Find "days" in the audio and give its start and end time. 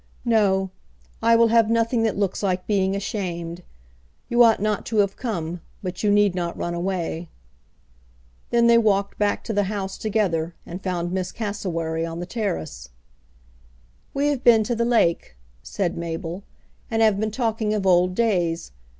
18.15-18.71